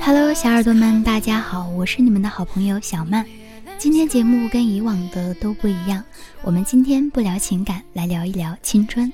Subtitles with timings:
[0.00, 3.24] Hello，小耳朵们，大家好，我是你们的好朋友小曼。
[3.78, 6.02] 今天节目跟以往的都不一样，
[6.42, 9.12] 我们今天不聊情感，来聊一聊青春。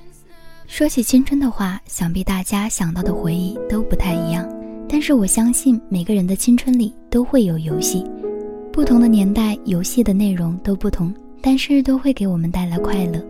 [0.67, 4.49] 说起青春的话，想必大家想到的回忆都不太一样。
[4.89, 8.03] 但是我相信每个人的青春里都会有游戏，
[8.73, 11.13] 不同的年代，游戏的内容都不同，
[11.43, 13.23] 但是都会给我们带来快乐。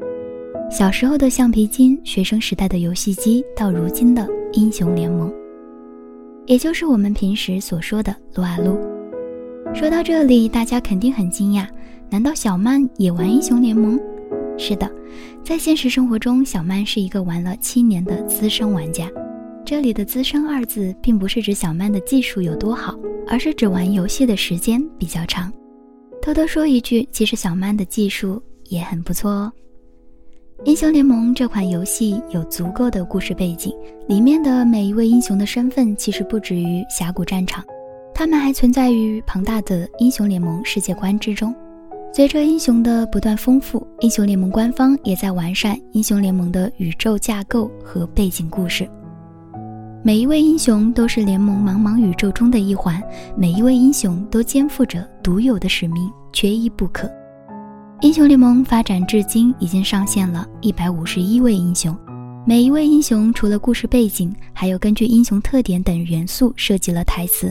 [0.72, 5.30] 小时候的橡皮筋，学生时代的游戏机，到如今的英雄联盟，
[6.46, 8.78] 也就是我们平时所说的撸啊撸。
[9.74, 11.66] 说到这里，大家肯定很惊讶，
[12.08, 14.00] 难道小曼也玩英雄联盟？
[14.56, 14.90] 是的，
[15.44, 19.10] 在现实生活中，小曼是一个玩了七年的资深玩家。
[19.66, 25.52] 这里的“资深”二字，并不是指小曼的技术有多好，而是指玩游戏的时间比较长。
[26.22, 29.52] 偷偷说一句，其实小曼的技术也很不错哦。
[30.64, 33.74] 英雄联盟这款游戏有足够的故事背景，
[34.06, 37.64] 里面的每一位英雄的身份其实不止于峡谷战场。
[38.14, 41.52] 他们还存在于庞大的英雄联盟世界观之中。
[42.14, 48.88] 随着英雄的不断丰富，英雄联盟官方也在完善英雄联盟的宇宙架构和背景故事。
[50.04, 53.02] 每一位英雄都是联盟茫茫宇宙中的一环，
[53.36, 57.10] 每一位英雄都肩负着独有的使命，缺一不可。
[58.02, 61.96] 英雄联盟发展至今，已经上线了一百五十一位英雄。
[62.44, 67.48] 每一位英雄除了故事背景，还有根据英雄特点等元素设计了台词。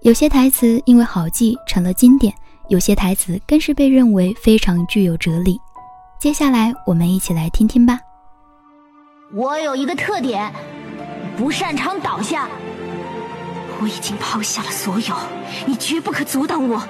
[0.00, 2.32] 有些台词因为好记成了经典，
[2.70, 5.60] 有些台词更是被认为非常具有哲理。
[6.18, 8.00] 接下来我们一起来听听吧。
[9.34, 10.50] 我有一个特点，
[11.36, 12.48] 不擅长倒下。
[13.82, 15.14] 我已经抛下了所有，
[15.66, 16.82] 你绝不可阻挡我。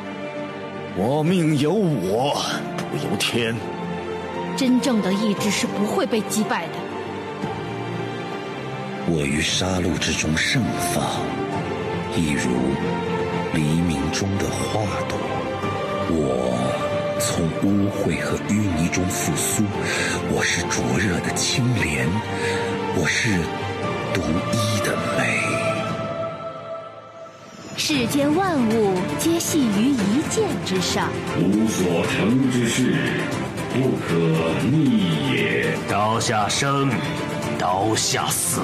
[0.97, 2.35] 我命由我
[2.91, 3.55] 不由天。
[4.57, 6.73] 真正的意志是不会被击败的。
[9.09, 11.05] 我于杀戮之中盛放。
[12.17, 12.51] 一如
[13.55, 15.17] 黎明中的花朵，
[16.11, 16.59] 我
[17.21, 19.63] 从污秽和淤泥中复苏。
[20.33, 22.09] 我是灼热的青莲，
[22.97, 23.31] 我是
[24.13, 24.21] 独
[24.53, 25.60] 一的美。
[27.93, 31.09] 世间万物皆系于一剑之上，
[31.41, 32.95] 无所成之事，
[33.75, 34.15] 不可
[34.71, 35.77] 逆也。
[35.89, 36.89] 刀下生，
[37.59, 38.61] 刀下死。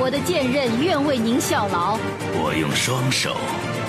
[0.00, 1.98] 我的剑刃愿为您效劳。
[2.32, 3.36] 我用双手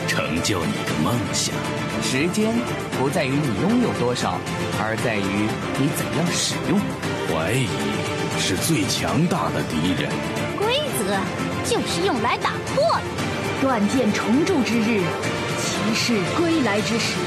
[0.09, 1.55] 成就你的梦想。
[2.03, 2.53] 时间
[2.99, 4.37] 不在于你拥有多少，
[4.77, 5.47] 而在于
[5.79, 6.77] 你怎样使用。
[7.29, 7.69] 怀疑
[8.37, 10.11] 是最强大的敌人。
[10.59, 11.17] 规则
[11.63, 13.32] 就是用来打破的。
[13.63, 14.99] 断剑重铸之日，
[15.57, 17.17] 骑士归来之时。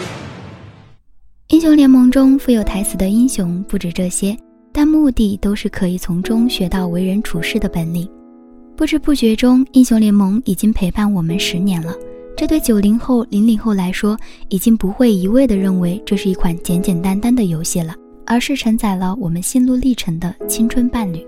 [1.49, 4.37] 英雄联盟中富有台词的英雄不止这些，
[4.71, 8.07] 但目的都是可以从中学到为人处事的本领。
[8.77, 11.95] 不知不觉中，英雄联盟已经陪伴我们十年了。
[12.37, 14.15] 这对九零后、零零后来说，
[14.51, 17.95] 已经不会一味地认为这是一款简简单单的游戏了，
[18.27, 21.27] 而是承载了我们心路历程的青春伴侣。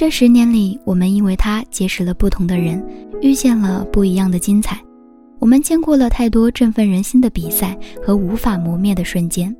[0.00, 2.82] 这十年里，我们因为他结识了不同的人，
[3.20, 4.80] 遇见了不一样的精彩。
[5.38, 9.54] 我们见过了太多振奋人心的比赛和无法磨灭的瞬间。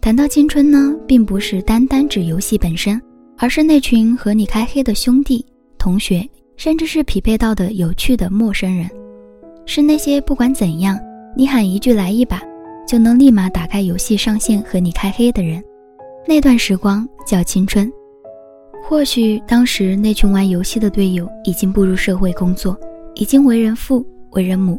[0.00, 3.02] 谈到青春呢，并不是单单指游戏本身。
[3.36, 5.44] 而是那群和你开黑的兄弟、
[5.76, 6.24] 同学，
[6.56, 8.88] 甚至是匹配到的有趣的陌生人，
[9.66, 10.96] 是那些不管怎样，
[11.36, 12.40] 你喊一句来一把，
[12.86, 15.60] 就能立马打开游戏上线和你开黑的人。
[16.28, 17.92] 那段时光叫青春。
[18.86, 22.78] 或许当时那群玩游戏的队友已经步入社会工作，
[23.14, 24.78] 已经为人父、为人母，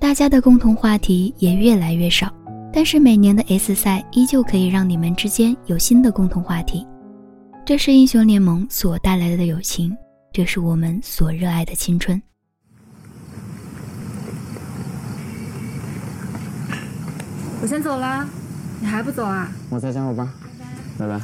[0.00, 2.28] 大家的共同话题也越来越少。
[2.72, 6.84] 但是每年的 S 赛依旧可以让你们之间有新的共同话题。
[7.64, 9.96] 这是英雄联盟所带来的友情，
[10.32, 12.20] 这是我们所热爱的青春。
[17.62, 18.28] 我先走了，
[18.80, 19.50] 你还不走啊？
[19.70, 20.28] 我再加会班，
[20.98, 21.12] 拜拜。
[21.14, 21.20] 杨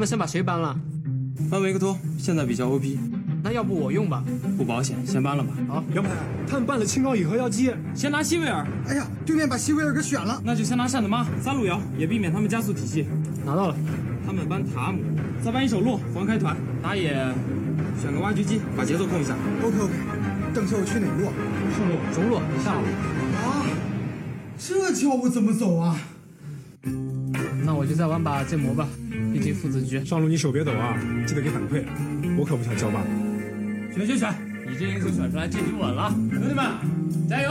[0.00, 0.74] 们先把谁搬了？
[1.50, 2.98] 搬维克托，现在比较 OP。
[3.42, 4.24] 那要不我用吧？
[4.56, 5.50] 不保险，先搬了吧。
[5.68, 6.08] 好，杨排，
[6.48, 8.66] 他们办了青高以后要接，先拿西维尔。
[8.88, 13.06] 哎呀，对面把西维尔给选了，那就先拿扇子妈、三路摇，也避免他们加速体系。
[13.44, 13.76] 拿到了。
[14.26, 15.00] 他们搬塔姆，
[15.44, 16.56] 再搬一手路，黄开团。
[16.82, 17.12] 打野，
[18.00, 19.36] 选个挖掘机，把节奏控一下。
[19.62, 19.92] OK OK。
[20.54, 21.28] 等下我去哪路？
[21.76, 22.86] 上路，中路，下路。
[23.36, 23.66] 啊，
[24.58, 25.94] 这叫我怎么走啊？
[27.64, 28.88] 那我就再玩把剑魔吧，
[29.40, 30.04] 毕竟父子局。
[30.04, 30.94] 上路你手别抖啊，
[31.26, 31.82] 记得给反馈，
[32.36, 33.02] 我可不想交吧。
[33.94, 34.34] 选选选，
[34.68, 36.66] 你这英雄选出来，这局稳了，兄弟们，
[37.26, 37.50] 加油！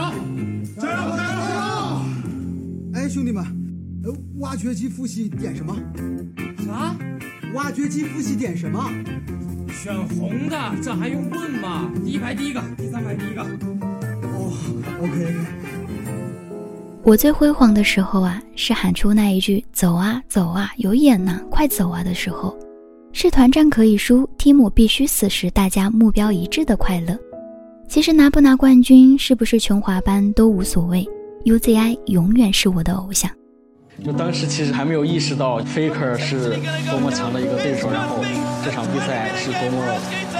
[0.78, 1.16] 加油！
[1.16, 1.40] 加油！
[1.40, 2.04] 加油！
[2.94, 3.44] 哎，兄弟们，
[4.04, 5.76] 呃，挖掘机复习点什么？
[6.64, 6.94] 啥？
[7.54, 8.88] 挖掘机复习点什么？
[9.72, 11.90] 选红的，这还用问吗？
[12.04, 13.42] 第一排第一个，第三排第一个。
[13.42, 14.54] 哦
[15.02, 15.59] ，OK。
[17.10, 22.56] 我最辉煌的时候啊，是喊出那一句“走啊走啊，有眼呐，快走啊”的时候，
[23.12, 27.18] 是团战可以输，team 必须死时，大家目标一致的快乐。
[27.88, 31.04] 其实拿不拿冠军，是不是全华班都无所谓
[31.46, 33.28] ，UZI 永远是我的偶像。
[34.04, 38.18] 就当时其实还没有意识到 Faker 是多么强的一个对手，然后
[38.64, 39.82] 这场比赛是多么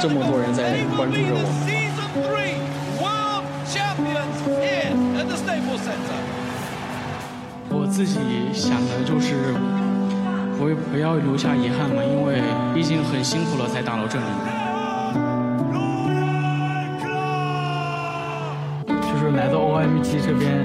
[0.00, 1.79] 这么多人在关注着我们
[7.90, 8.18] 自己
[8.52, 9.34] 想的就是
[10.56, 12.40] 不不要留下遗憾嘛，因为
[12.72, 14.24] 毕竟很辛苦了才打到这里。
[19.02, 20.64] 就是来到 OMG 这边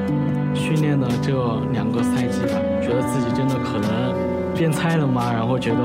[0.54, 1.34] 训练的这
[1.74, 4.14] 两个赛季吧，觉得自己真的可能
[4.54, 5.78] 变菜了嘛，然后觉得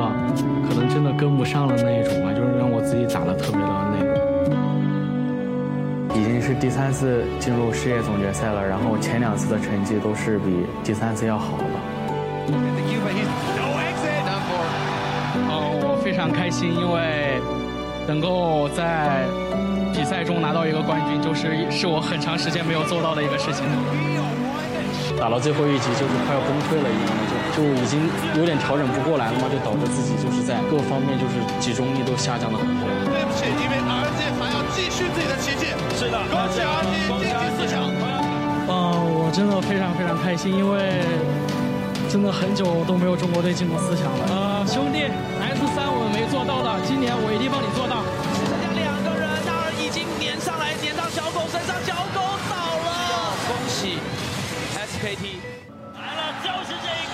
[0.69, 3.90] 可能真的跟不上了那一种吧，就是让我自己打的特别的。
[6.21, 11.81] 已经是第三次进入世界总决赛了，然后前两次的成绩都是比第三次要好了。
[12.49, 12.61] 嗯，
[15.81, 17.41] 我非常开心，因为
[18.07, 19.25] 能够在
[19.95, 23.65] 比赛中拿到一个冠军，就是是我很长时间没有做到的一个事情。
[25.17, 27.97] 打到最后一局就是快要崩溃了一样，就就已经
[28.37, 32.85] 有点调整不过来了嘛，就导致自己就是在各方面就是集中力都下降了很多。
[33.09, 33.81] 对不起，因为
[36.31, 37.91] 恭喜儿子晋级四强。
[38.71, 38.73] 嗯，
[39.19, 41.03] 我真的非常非常开心，因为
[42.09, 44.23] 真的很久都没有中国队进过四强了。
[44.31, 45.11] 呃，兄弟
[45.43, 48.07] ，S 三我们没做到的，今年我一定帮你做到。
[48.39, 53.35] 只剩下两个人，那儿已经粘上来，粘到小狗身上，小狗倒了。
[53.51, 53.99] 恭喜
[54.79, 55.40] SKT。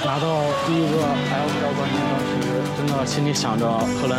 [0.07, 2.39] 拿到第一个 LPL 冠军，当时
[2.79, 3.67] 真的心里想着，
[3.99, 4.15] 可能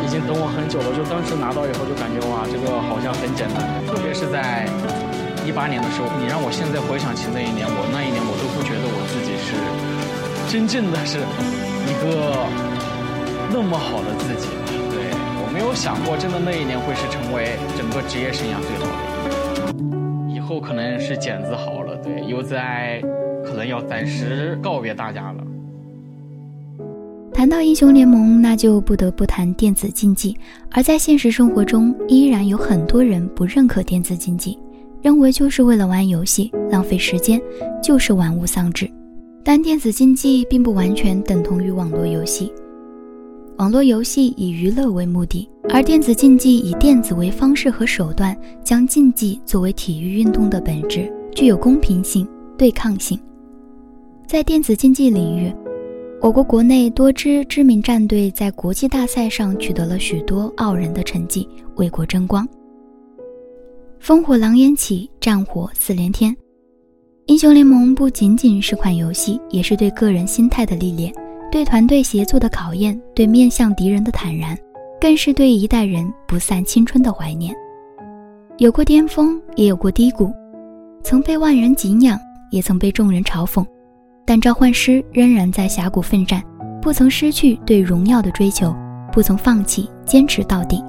[0.00, 0.96] 已经等我很久了。
[0.96, 3.60] 就当时拿到以后，就感觉哇，这个好像很简单。
[3.84, 4.64] 特别是在
[5.44, 9.52] 一八年的时候，你让我现在回想起那一年，我那一年我都不觉得我自己是
[10.48, 11.20] 真正的是
[11.84, 12.48] 一个
[13.52, 14.48] 那么好的自己。
[14.88, 15.12] 对
[15.44, 20.32] 我没有想过，真的那一年会是成为整个职业生涯最好的一年。
[20.32, 23.02] 以后可能是剪子好了，对，又在
[23.66, 25.46] 要暂时告别大家了。
[27.32, 30.36] 谈到英雄联盟，那就不得不谈电子竞技。
[30.70, 34.58] 而在现实生活中，依然有很多人不认可电子竞技，
[35.00, 37.40] 认为就是为了玩游戏，浪费时间，
[37.82, 38.90] 就是玩物丧志。
[39.42, 42.52] 但电子竞技并不完全等同于网络游戏。
[43.56, 52.26] 网络游戏以娱乐为目的，而电子竞技以电子为方式和手段，将竞技作为体育运动的本质，具有公平性、
[52.58, 53.18] 对抗性。
[54.30, 55.52] 在电子竞技领域，
[56.20, 62.48] 我国国内多支知名战队在国际大赛上取得了许多傲人的成绩，为国争光。
[64.00, 66.32] 烽火狼烟起，战火四连天。
[67.26, 71.12] 英雄联盟不仅仅是款游戏，也是对个人心态的历练，
[71.50, 74.56] 对团队协作的考验，对面向敌人的坦然，
[75.00, 77.52] 更是对一代人不散青春的怀念。
[78.58, 80.32] 有过巅峰，也有过低谷，
[81.02, 82.16] 曾被万人敬仰，
[82.52, 83.66] 也曾被众人嘲讽。
[84.30, 86.40] 但召唤师仍然在峡谷奋战，
[86.80, 88.72] 不曾失去对荣耀的追求，
[89.12, 90.80] 不曾放弃，坚持到底。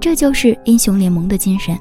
[0.00, 1.78] 这就是英雄联盟的精神。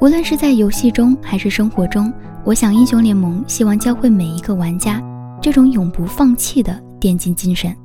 [0.00, 2.12] 无论是在游戏中还是生活中，
[2.44, 5.02] 我想英雄联盟希望教会每一个玩家
[5.42, 7.76] 这种永不放弃的电竞精神，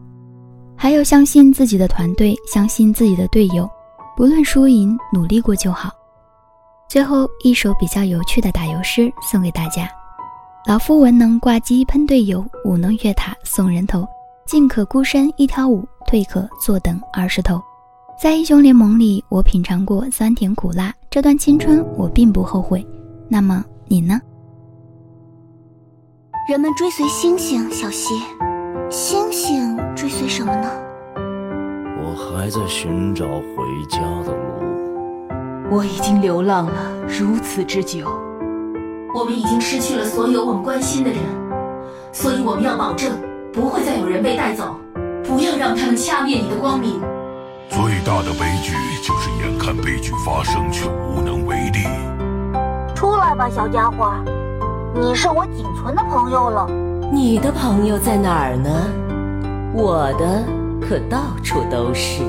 [0.75, 3.67] 还有相信自己的团队，相信自己的队友，
[4.15, 5.89] 不论输赢，努力过就好。
[6.88, 9.89] 最后一首比较有趣的打油诗送给大家。
[10.65, 14.08] 老夫文能挂机喷队友，武能越塔送人头。
[14.46, 17.62] 进可孤身一挑五，退可坐等二十头。
[18.17, 22.86] 在英雄联盟里，我品尝过酸甜苦辣，这段青春我并不后悔。
[23.27, 24.22] 那么你呢？
[26.48, 28.13] 人们追随星星，小溪，
[28.89, 30.70] 星星追随什么呢？
[32.01, 35.75] 我还在寻找回家的路。
[35.75, 38.08] 我已经流浪了如此之久。
[39.13, 41.20] 我们已经失去了所有我们关心的人，
[42.12, 43.12] 所以我们要保证
[43.53, 44.75] 不会再有人被带走，
[45.24, 47.00] 不要让他们掐灭你的光明。
[47.70, 51.86] 最大的悲剧就是眼看悲剧发生却无能为力。
[52.96, 54.12] 出来吧，小家伙，
[54.96, 56.67] 你是我仅存的朋友了，
[57.12, 58.70] 你的朋友在哪儿呢？
[59.75, 60.43] 我的
[60.82, 62.24] 可到处都是。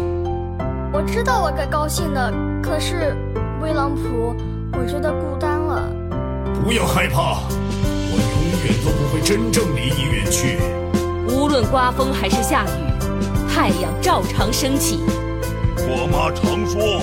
[0.93, 2.31] 我知道我该高兴的，
[2.63, 3.17] 可是，
[3.63, 4.35] 威朗普，
[4.79, 5.64] 我觉得孤单了。
[6.63, 7.41] 不要害怕，
[8.11, 10.59] 我永远都不会真正离你远去。
[11.29, 12.69] 无论刮风还是下雨，
[13.53, 15.01] 太阳照常升起。
[15.87, 17.01] 我妈常说，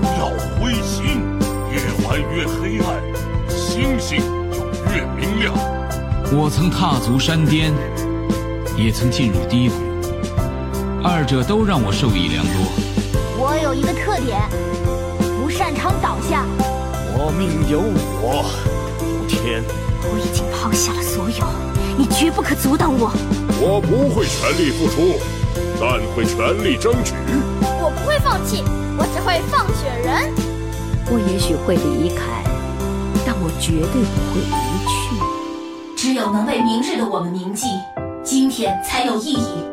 [0.00, 0.28] 不要
[0.58, 1.22] 灰心，
[1.70, 3.02] 越晚越黑暗，
[3.48, 4.58] 星星就
[4.92, 5.54] 越明亮。
[6.32, 7.72] 我曾踏足山巅，
[8.76, 9.74] 也曾进入低谷，
[11.02, 12.54] 二者都让我受益良多。
[13.38, 14.40] 我有一个特点，
[15.40, 16.44] 不擅长倒下。
[17.24, 17.80] 我命由
[18.20, 18.44] 我
[18.98, 19.64] 不天。
[20.02, 21.46] 我已经抛下了所有，
[21.96, 23.10] 你绝不可阻挡我。
[23.62, 25.16] 我不会全力付出，
[25.80, 27.14] 但会全力争取。
[27.80, 28.62] 我不会放弃，
[28.98, 30.34] 我只会放血人。
[31.06, 32.44] 我也许会离开，
[33.24, 35.96] 但我绝对不会离去。
[35.96, 37.68] 只有能为明日的我们铭记，
[38.22, 39.64] 今天才有意义。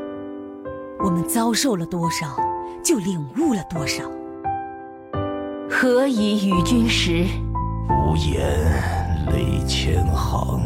[1.04, 2.38] 我们遭受了多少，
[2.82, 4.04] 就领悟了多少。
[5.84, 7.26] 何以与君食？
[7.90, 8.40] 无言
[9.32, 10.62] 泪千行。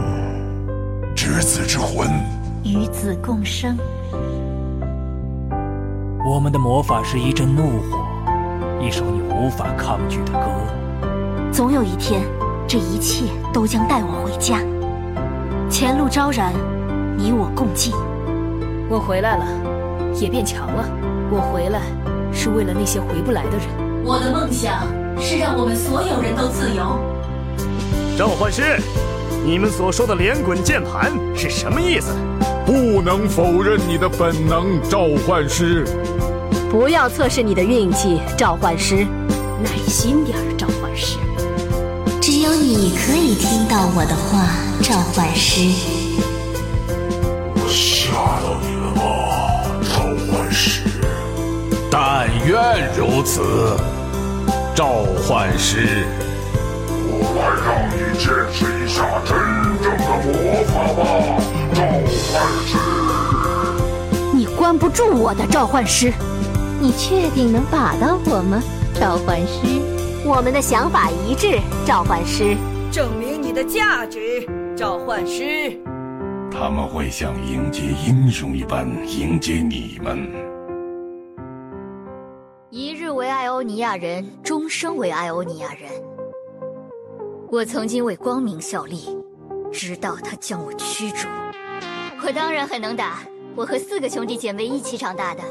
[1.16, 2.10] 执子之魂，
[2.66, 3.78] 与子共生。
[6.30, 8.06] 我们的魔法是一阵怒火，
[8.82, 10.50] 一首你无法抗拒的歌。
[11.50, 12.22] 总有一天，
[12.68, 14.60] 这一切都将带我回家。
[15.70, 16.52] 前路昭然，
[17.18, 17.94] 你我共进。
[18.90, 19.46] 我回来了，
[20.20, 20.86] 也变强了。
[21.32, 21.80] 我回来
[22.34, 23.66] 是为了那些回不来的人。
[24.04, 24.86] 我的梦想
[25.20, 27.00] 是让我们所有人都自由。
[28.18, 28.80] 召唤师，
[29.46, 32.14] 你们所说的连滚键盘是什么意思？
[32.66, 35.86] 不能否认你的本能，召唤师。
[36.72, 39.06] 不要测试你的运气，召唤师。
[39.64, 41.18] 耐心点儿，召唤师。
[42.22, 44.48] 只有你可以听到我的话，
[44.82, 45.62] 召唤师。
[47.56, 49.02] 我吓到你了吗，
[49.84, 49.94] 召
[50.32, 50.82] 唤师？
[51.92, 53.78] 但愿如此，
[54.76, 56.06] 召唤师。
[57.08, 59.32] 我来让你见识一下真
[59.82, 61.02] 正的魔法吧，
[61.74, 61.80] 召
[62.34, 62.36] 唤
[62.68, 62.76] 师。
[64.34, 66.12] 你关不住我的召唤师。
[66.82, 68.62] 你确定能把到我吗，
[69.00, 69.80] 召唤师？
[70.26, 72.58] 我们的想法一致，召唤师。
[72.92, 75.80] 证明你的价值，召唤师。
[76.52, 80.45] 他们会像迎接英雄一般迎接你们。
[83.66, 85.90] 尼亚人，终生为艾欧尼亚人。
[87.50, 89.18] 我曾经为光明效力，
[89.74, 91.28] 直到他将我驱逐。
[92.24, 93.24] 我当然很能打，
[93.56, 95.42] 我和四个兄弟姐妹一起长大的。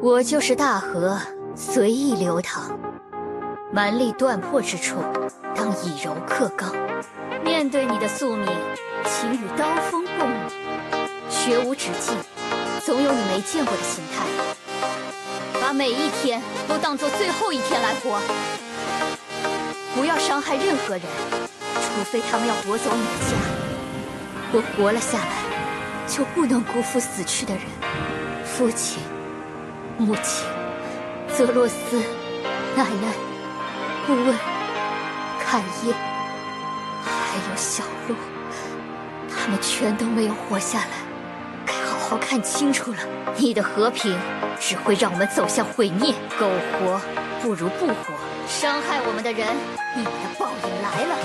[0.00, 1.18] 我就是大河，
[1.56, 2.78] 随意流淌，
[3.72, 4.96] 蛮力断破之处，
[5.56, 6.72] 当以柔克刚。
[7.44, 8.46] 面对你的宿命，
[9.04, 10.34] 请与刀锋共舞。
[11.28, 12.14] 学无止境，
[12.84, 14.41] 总有你没见过的形态。
[15.72, 18.20] 每一天都当做最后一天来活。
[19.94, 21.02] 不要伤害任何人，
[21.74, 23.36] 除非他们要夺走你的家。
[24.52, 27.62] 我活了下来，就不能辜负死去的人，
[28.44, 29.02] 父亲。
[29.98, 30.46] 母亲、
[31.36, 31.76] 泽洛斯、
[32.74, 33.12] 奶奶、
[34.06, 34.34] 顾问、
[35.38, 35.94] 凯耶，
[37.02, 38.16] 还有小鹿，
[39.30, 41.11] 他们全都没有活下来。
[42.12, 42.98] 该好好看清楚了，
[43.38, 44.14] 你的和平
[44.60, 46.14] 只会让我们走向毁灭。
[46.38, 47.00] 苟活
[47.40, 48.12] 不如不活，
[48.46, 49.48] 伤害我们的人，
[49.96, 51.16] 你们的报应来了。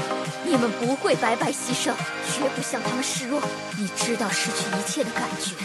[0.46, 1.92] 你们不会白白牺牲，
[2.32, 3.42] 绝不向他们示弱。
[3.78, 5.56] 你知道失去一切的感觉。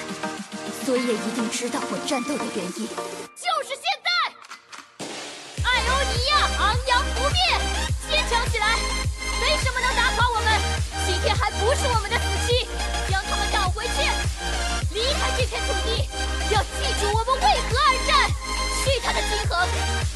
[0.85, 2.89] 所以也一定知道我战斗的原因，
[3.39, 4.11] 就是现在！
[5.63, 7.39] 艾欧尼亚昂扬不灭，
[8.11, 8.75] 坚强起来！
[9.39, 10.51] 没什么能打垮我们，
[11.07, 12.19] 今天还不是我们的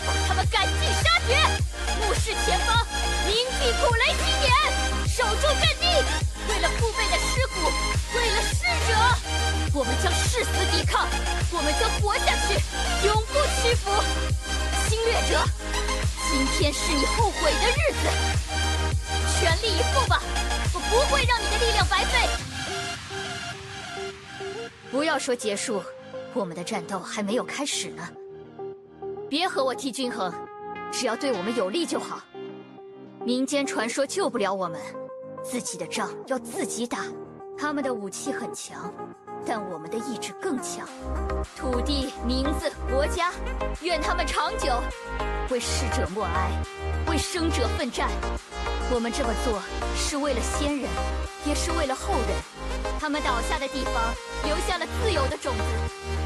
[0.06, 1.36] 把他们赶尽杀绝，
[2.00, 2.86] 目视前方，
[3.26, 4.52] 铭记古雷基点，
[5.08, 5.84] 守住阵地，
[6.48, 7.70] 为了父辈的尸骨，
[8.16, 8.90] 为了逝者。
[9.74, 11.06] 我们将誓死抵抗，
[11.52, 12.54] 我们将活下去，
[13.06, 13.90] 永不屈服。
[14.88, 15.44] 侵略者，
[16.30, 18.08] 今天是你后悔的日子，
[19.38, 20.22] 全力以赴吧！
[20.72, 22.28] 我不会让你的力量白费。
[24.90, 25.82] 不要说结束，
[26.32, 28.08] 我们的战斗还没有开始呢。
[29.28, 30.32] 别和我提均衡，
[30.92, 32.20] 只要对我们有利就好。
[33.24, 34.80] 民间传说救不了我们，
[35.42, 36.98] 自己的仗要自己打。
[37.58, 38.92] 他们的武器很强。
[39.48, 40.88] 但我们的意志更强，
[41.56, 43.32] 土地、名字、国家，
[43.80, 44.72] 愿他们长久。
[45.50, 46.50] 为逝者默哀，
[47.08, 48.08] 为生者奋战。
[48.92, 49.60] 我们这么做
[49.94, 50.90] 是为了先人，
[51.46, 52.65] 也是为了后人。
[52.98, 53.94] 他们倒下的地方
[54.44, 55.62] 留下了自由的种子，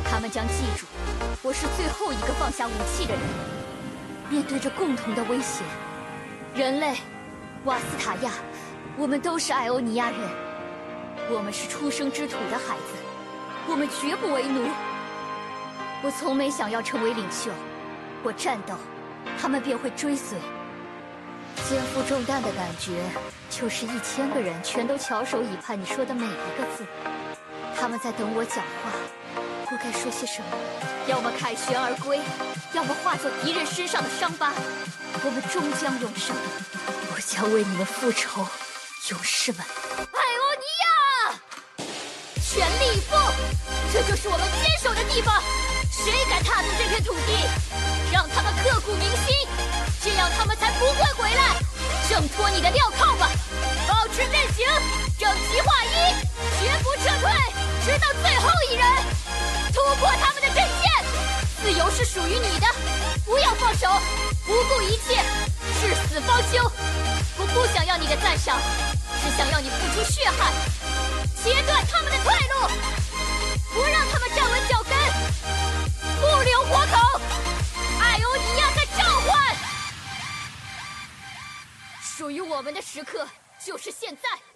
[0.05, 0.87] 他们将记住，
[1.43, 3.23] 我是最后一个放下武器的人。
[4.31, 5.65] 面对着共同的威胁，
[6.55, 6.97] 人类，
[7.65, 8.31] 瓦斯塔亚，
[8.97, 10.21] 我们都是艾欧尼亚人，
[11.29, 12.95] 我们是出生之土的孩子，
[13.69, 14.69] 我们绝不为奴。
[16.03, 17.51] 我从没想要成为领袖，
[18.23, 18.75] 我战斗，
[19.41, 20.39] 他们便会追随。
[21.71, 23.01] 肩负重担的感觉，
[23.49, 26.85] 就是一千个人全都翘首以盼你说的每一个字。
[27.79, 28.91] 他们在等我讲话，
[29.71, 30.47] 我该说些什么？
[31.07, 32.19] 要么凯旋而归，
[32.73, 34.53] 要么化作敌人身上的伤疤。
[35.23, 36.35] 我们终将永生，
[37.15, 38.45] 我将为你们复仇，
[39.11, 39.61] 勇士们！
[39.63, 41.87] 艾欧尼亚，
[42.43, 43.15] 全力以赴，
[43.93, 45.41] 这就是我们坚守的地方。
[45.89, 47.47] 谁敢踏足这片土地，
[48.13, 49.49] 让他们刻骨铭心，
[50.03, 51.57] 这样他们才不会回来。
[52.09, 53.31] 挣脱你的镣铐吧，
[53.87, 54.67] 保持阵型，
[55.19, 56.15] 整齐划一，
[56.61, 57.31] 绝不撤退，
[57.85, 58.85] 直到最后一人。
[59.73, 60.91] 突破他们的阵线，
[61.63, 62.67] 自由是属于你的，
[63.25, 63.89] 不要放手，
[64.45, 65.23] 不顾一切，
[65.81, 66.71] 至死方休。
[67.39, 68.59] 我不想要你的赞赏，
[69.23, 70.53] 只想要你付出血汗，
[71.43, 72.69] 切断他们的退路，
[73.73, 74.80] 不让他们站稳脚
[82.21, 83.27] 属于我们的时刻
[83.65, 84.50] 就是现在。